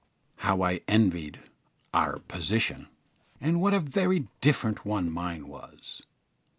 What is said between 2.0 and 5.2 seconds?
position," and what a very different one